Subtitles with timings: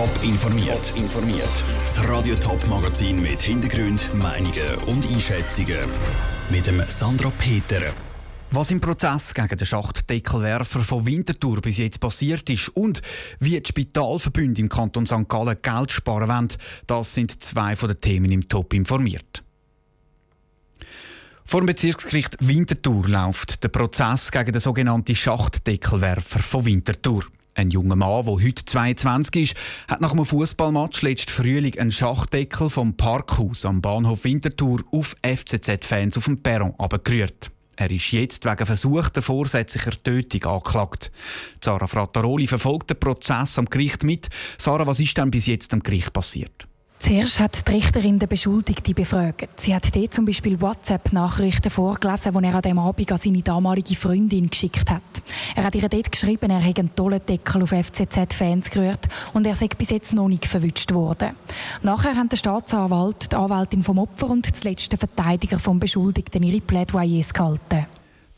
[0.00, 0.94] Top informiert.
[0.96, 1.64] informiert.
[1.84, 5.76] Das Radio Top Magazin mit Hintergrund, Meinungen und Einschätzungen
[6.48, 7.82] mit dem Sandra Peter.
[8.50, 13.02] Was im Prozess gegen den Schachtdeckelwerfer von Winterthur bis jetzt passiert ist und
[13.40, 15.28] wie die Spitalverbünde im Kanton St.
[15.28, 16.48] Gallen Geld sparen wollen,
[16.86, 19.42] das sind zwei von den Themen im Top informiert.
[21.44, 27.24] Vor dem Bezirksgericht Winterthur läuft der Prozess gegen den sogenannten Schachtdeckelwerfer von Winterthur.
[27.60, 29.54] Ein junger Mann, der heute 22 ist,
[29.86, 36.16] hat nach einem Fußballmatch letzten Frühling einen Schachtdeckel vom Parkhaus am Bahnhof Winterthur auf FCZ-Fans
[36.16, 37.50] auf dem Perron abgerührt.
[37.76, 41.12] Er ist jetzt wegen versuchter vorsätzlicher Tötung angeklagt.
[41.62, 44.30] Sarah Frattaroli verfolgt den Prozess am Gericht mit.
[44.56, 46.66] Sarah, was ist denn bis jetzt am Gericht passiert?
[47.00, 49.58] Zuerst hat die Richterin den Beschuldigten befragt.
[49.58, 53.96] Sie hat dort zum Beispiel WhatsApp-Nachrichten vorgelesen, die er an dem Abend an seine damalige
[53.96, 55.02] Freundin geschickt hat.
[55.56, 59.56] Er hat ihr dort geschrieben, er hätte einen tollen Deckel auf FCZ-Fans gerührt und er
[59.56, 61.30] sei bis jetzt noch nicht verwünscht worden.
[61.82, 66.60] Nachher haben der Staatsanwalt, die Anwältin vom Opfer und zuletzt der Verteidiger vom Beschuldigten ihre
[66.60, 67.86] Plädoyers gehalten.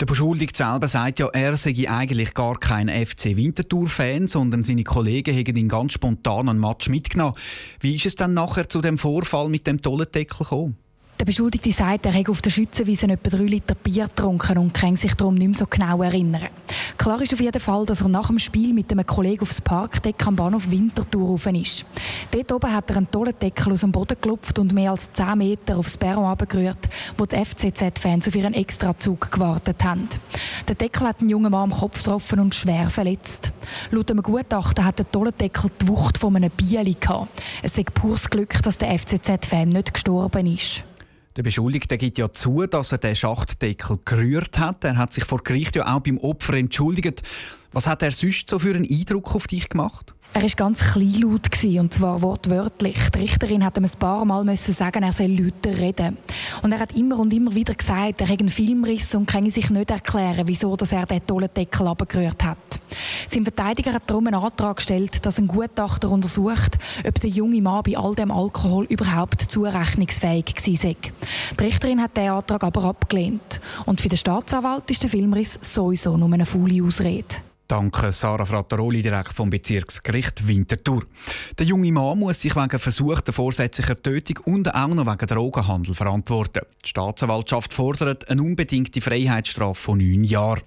[0.02, 5.32] Der Beschuldigte selber sagt ja, er sei eigentlich gar kein FC Winterthur-Fan, sondern seine Kollegen
[5.32, 7.36] hätten ihn ganz spontan an Match mitgenommen.
[7.78, 10.76] Wie ist es dann nachher zu dem Vorfall mit dem tollen Deckel gekommen?
[11.22, 14.96] Der Beschuldigte sagt, er hätte auf der Schützenwiese etwa drei Liter Bier getrunken und kann
[14.96, 16.48] sich darum nicht mehr so genau erinnern.
[16.98, 20.26] Klar ist auf jeden Fall, dass er nach dem Spiel mit einem Kollegen aufs Parkdeck
[20.26, 21.86] am Bahnhof Winterthur rauf ist.
[22.32, 25.38] Dort oben hat er einen tollen Deckel aus dem Boden geklopft und mehr als 10
[25.38, 30.08] Meter aufs Perron abgerührt, wo die FCZ-Fans auf ihren Extrazug gewartet haben.
[30.66, 33.52] Der Deckel hat einen jungen Mann am Kopf getroffen und schwer verletzt.
[33.92, 37.40] Laut einem Gutachten hat der tolle Deckel die Wucht von einem Bieli gehabt.
[37.62, 40.82] Es ist pures Glück, dass der FCZ-Fan nicht gestorben ist.
[41.36, 44.84] Der Beschuldigte gibt ja zu, dass er den Schachtdeckel gerührt hat.
[44.84, 47.22] Er hat sich vor Gericht ja auch beim Opfer entschuldigt.
[47.72, 50.14] Was hat er sonst so für einen Eindruck auf dich gemacht?
[50.34, 53.10] Er war ganz kleinlaut, und zwar wortwörtlich.
[53.10, 56.16] Die Richterin hat ihm ein paar Mal müssen sagen, er soll lauter reden.
[56.62, 59.68] Und er hat immer und immer wieder gesagt, er hätte einen Filmriss und kann sich
[59.68, 62.56] nicht erklären, wieso er den tollen Deckel abgerührt hat.
[63.28, 67.82] Sein Verteidiger hat darum einen Antrag gestellt, dass ein Gutachter untersucht, ob der junge Mann
[67.82, 70.96] bei all dem Alkohol überhaupt zurechnungsfähig gewesen sei.
[71.58, 73.60] Die Richterin hat diesen Antrag aber abgelehnt.
[73.84, 77.51] Und für den Staatsanwalt ist der Filmriss sowieso nur eine faule Ausrede.
[77.68, 81.04] Danke, Sarah Frattaroli, direkt vom Bezirksgericht Winterthur.
[81.58, 86.66] Der junge Mann muss sich wegen versuchter vorsätzlicher Tötung und auch noch wegen Drogenhandel verantworten.
[86.84, 90.62] Die Staatsanwaltschaft fordert eine unbedingte Freiheitsstrafe von neun Jahren.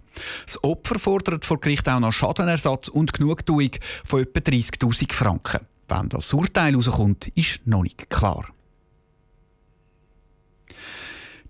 [0.46, 3.72] Das Opfer fordert vor Gericht auch noch Schadenersatz und Genugtuung
[4.04, 5.60] von etwa 30.000 Franken.
[5.88, 8.48] Wenn das Urteil herauskommt, ist noch nicht klar.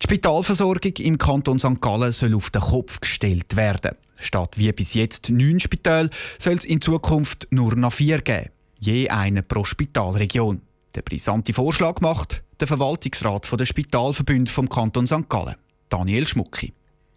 [0.01, 1.79] Die Spitalversorgung im Kanton St.
[1.79, 3.95] Gallen soll auf den Kopf gestellt werden.
[4.19, 6.09] Statt wie bis jetzt neun Spitäle
[6.39, 8.49] soll es in Zukunft nur noch vier geben.
[8.79, 10.61] Je eine pro Spitalregion.
[10.95, 15.27] Der brisante Vorschlag macht der Verwaltungsrat der Spitalverbünde vom Kanton St.
[15.27, 15.55] Gallen,
[15.89, 16.73] Daniel Schmucki.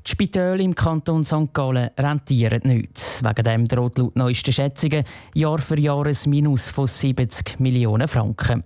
[0.06, 1.52] Die Spitäle im Kanton St.
[1.52, 3.22] Gallen rentieren nichts.
[3.22, 5.04] Wegen dem droht laut neuesten Schätzungen
[5.34, 8.64] Jahr für Jahr ein Minus von 70 Millionen Franken.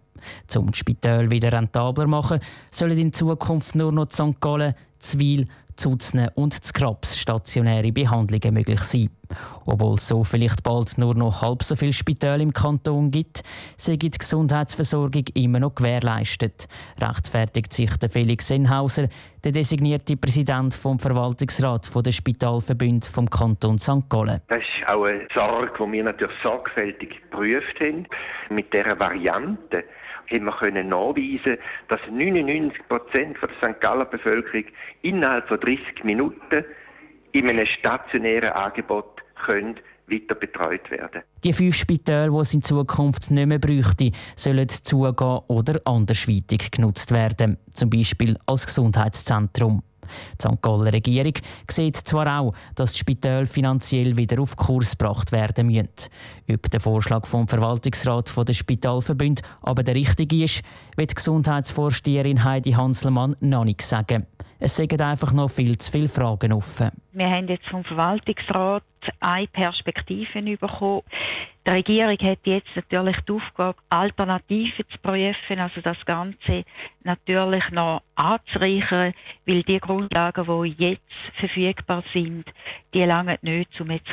[0.54, 4.40] Um die Spitäle wieder rentabler zu machen, sollen in Zukunft nur noch St.
[4.40, 9.10] Gallen, Zwil, Zuznen und Skrabs stationäre Behandlungen möglich sein.
[9.66, 13.42] Obwohl es so vielleicht bald nur noch halb so viele Spitäle im Kanton gibt,
[13.76, 16.68] sei die Gesundheitsversorgung immer noch gewährleistet,
[17.00, 19.08] rechtfertigt sich der Felix Senhauser,
[19.44, 24.08] der designierte Präsident vom Verwaltungsrat der Spitalverbünde vom Kanton St.
[24.08, 24.40] Gallen.
[24.48, 28.06] Das ist auch eine Sorge, die wir natürlich sorgfältig geprüft haben.
[28.50, 29.84] Mit dieser Variante
[30.30, 33.80] haben wir können nachweisen, dass 99 Prozent der St.
[33.80, 34.64] Galler Bevölkerung
[35.02, 36.64] innerhalb von 30 Minuten
[37.32, 39.11] in einem stationären Angebot
[39.44, 39.76] können
[40.06, 41.22] weiter betreut werden.
[41.44, 47.10] Die fünf Spitäle, die es in Zukunft nicht mehr bräuchte, sollen zugehen oder andersweitig genutzt
[47.12, 49.82] werden, zum Beispiel als Gesundheitszentrum.
[50.40, 50.62] Die St.
[50.62, 51.34] Galler Regierung
[51.70, 55.88] sieht zwar auch, dass die Spitäle finanziell wieder auf Kurs gebracht werden müssen.
[56.52, 60.62] Ob der Vorschlag vom Verwaltungsrat der Spitalverbund aber der richtige ist,
[60.96, 64.26] wird Gesundheitsvorsteherin Heidi Hanselmann noch nicht sagen.
[64.64, 66.90] Es sind einfach noch viel zu viele Fragen offen.
[67.12, 68.84] Wir haben jetzt vom Verwaltungsrat
[69.18, 71.02] eine Perspektive bekommen.
[71.64, 76.64] Die Regierung hat jetzt natürlich die Aufgabe, Alternativen zu prüfen, also das Ganze
[77.04, 79.14] natürlich noch anzureichern,
[79.46, 81.02] weil die Grundlagen, die jetzt
[81.34, 82.46] verfügbar sind,
[82.92, 84.10] die langen nicht, um jetzt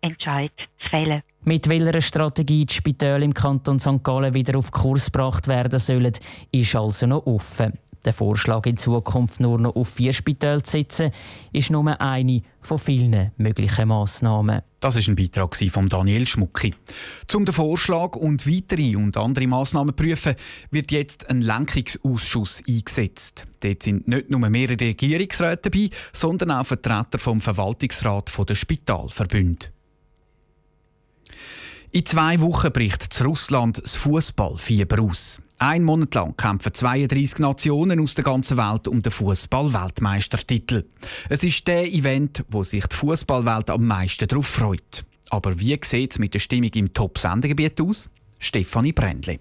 [0.00, 1.22] Entscheid zu fällen.
[1.44, 4.02] Mit welcher Strategie die Spitäle im Kanton St.
[4.02, 6.12] Gallen wieder auf Kurs gebracht werden sollen,
[6.50, 7.78] ist also noch offen.
[8.06, 11.10] Der Vorschlag, in Zukunft nur noch auf vier Spitäle zu setzen,
[11.52, 14.62] ist nur eine von vielen möglichen Massnahmen.
[14.78, 16.72] Das ist ein Beitrag von Daniel Schmucki.
[17.26, 20.36] Zum den Vorschlag und weitere und andere Massnahmen zu prüfen,
[20.70, 23.44] wird jetzt ein Lenkungsausschuss eingesetzt.
[23.58, 29.66] Dort sind nicht nur mehrere Regierungsräte dabei, sondern auch Vertreter vom Verwaltungsrat der Spitalverbünde.
[31.96, 35.40] In zwei Wochen bricht zu Russland das Fußballfieber aus.
[35.58, 40.84] Ein Monat lang kämpfen 32 Nationen aus der ganzen Welt um den Fußball-Weltmeistertitel.
[41.30, 45.06] Es ist der Event, wo sich die Fußballwelt am meisten darauf freut.
[45.30, 48.10] Aber wie sieht es mit der Stimmung im Top-Sendegebiet aus?
[48.40, 49.40] Stefanie Brändli.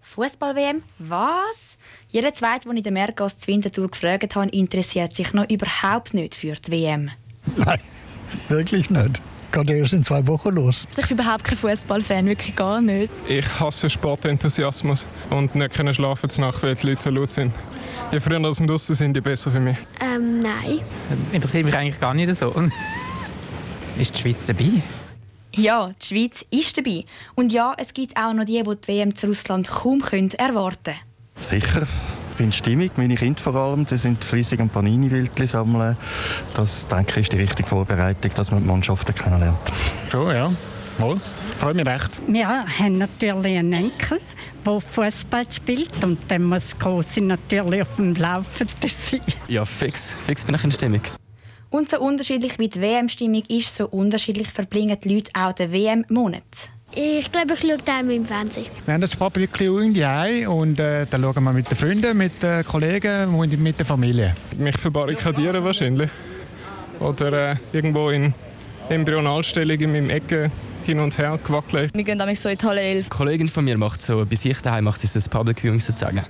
[0.00, 0.82] Fußball-WM?
[0.98, 1.78] Was?
[2.08, 6.34] Jeder Zweite, den ich den Merkos zu Winterthur gefragt habe, interessiert sich noch überhaupt nicht
[6.34, 7.10] für die WM.
[7.56, 7.78] Nein,
[8.48, 9.22] wirklich nicht
[9.54, 10.86] geht erst in zwei Wochen los.
[10.90, 13.10] Ich bin überhaupt kein Fußballfan, wirklich gar nicht.
[13.28, 17.54] Ich hasse Sportenthusiasmus und nicht können schlafen zu Nacht, weil die Leute so laut sind.
[18.10, 19.76] Je früher als wir draußen sind, je besser für mich.
[20.00, 20.80] Ähm, nein.
[21.32, 22.48] Interessiert mich eigentlich gar nicht so.
[23.98, 24.82] ist die Schweiz dabei?
[25.52, 27.04] Ja, die Schweiz ist dabei.
[27.36, 30.98] Und ja, es gibt auch noch die, die die WM zu Russland kaum erwarten können.
[31.38, 32.92] Sicher ich bin stimmig.
[32.96, 35.96] Meine Kinder vor allem, die sind flüssig am Panini-Wildchen sammeln.
[36.54, 39.72] Das, denke ich, ist die richtige Vorbereitung, dass man die Mannschaften kennenlernt.
[40.10, 40.50] Schon, ja.
[40.98, 41.20] Wohl.
[41.58, 42.20] Freut mich recht.
[42.28, 44.20] Wir haben natürlich einen Enkel,
[44.64, 49.20] der Fußball spielt und dann muss die Große natürlich auf dem Laufenden sein.
[49.48, 50.12] Ja, fix.
[50.24, 51.00] Fix bin ich in Stimmung.
[51.70, 56.44] Und so unterschiedlich wie die WM-Stimmung ist, so unterschiedlich verbringen die Leute auch den WM-Monat.
[56.96, 58.66] Ich glaube, ich schaue den im Fernsehen.
[58.84, 59.16] Wir haben das
[59.60, 63.78] irgendwie ein und äh, dann schauen wir mit den Freunden, mit den Kollegen und mit
[63.78, 64.36] der Familie.
[64.56, 66.10] Mich verbarrikadieren wahrscheinlich.
[67.00, 68.32] Oder äh, irgendwo in
[68.88, 70.52] Embryonalstellung in meinem Ecke
[70.84, 71.92] hin und her gewackelt.
[71.92, 73.06] Wir gehen damit so in die Halle 11.
[73.06, 75.80] Eine Kollegin von mir macht so, bei sich daheim macht sie so ein Public Viewing
[75.80, 76.24] sozusagen.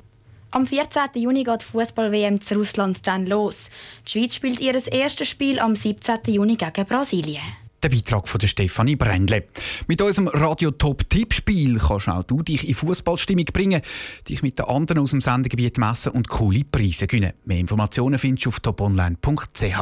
[0.51, 1.03] Am 14.
[1.17, 3.69] Juni geht die Fußball-WM zu Russland dann los.
[4.07, 6.21] Die Schweiz spielt ihr erstes Spiel am 17.
[6.29, 7.43] Juni gegen Brasilien.
[7.85, 9.45] Der Beitrag von Stefanie Brändle.
[9.89, 13.83] Mit unserem Radio Top Tippspiel kannst auch du dich in Fußballstimmung bringen,
[14.27, 17.35] dich mit den anderen aus dem Sendegebiet messen und coole Preise gewinnen.
[17.45, 19.77] Mehr Informationen findest du auf toponline.ch.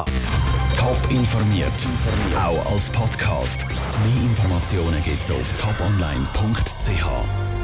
[0.76, 1.70] Top informiert,
[2.36, 3.64] auch als Podcast.
[3.68, 7.61] Mehr Informationen gibt's auf toponline.ch.